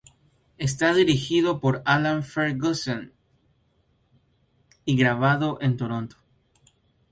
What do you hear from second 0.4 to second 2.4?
Está dirigido por Alan